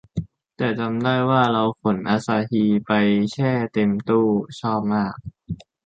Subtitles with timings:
[0.57, 2.91] แต่จำได้ว่าเราขนอาซาฮีไป
[3.31, 4.25] แช่เต็มตู้
[4.59, 5.15] ชอบมาก